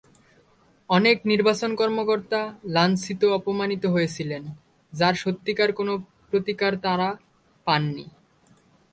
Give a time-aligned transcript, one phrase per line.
[0.89, 2.41] অনেক নির্বাচন কর্মকর্তা
[2.67, 4.43] লাঞ্ছিত-অপমানিত হয়েছিলেন,
[4.93, 5.93] যার সত্যিকার কোনো
[6.29, 7.09] প্রতিকার তাঁরা
[7.67, 8.05] পাননি।